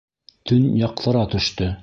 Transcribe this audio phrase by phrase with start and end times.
[0.51, 1.73] Төн яҡтыра төштө.